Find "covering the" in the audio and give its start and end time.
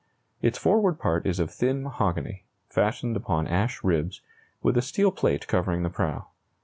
5.47-5.91